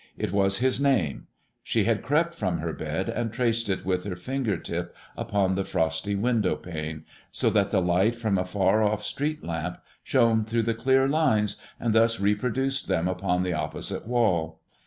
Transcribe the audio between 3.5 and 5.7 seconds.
it with her finger tip upon the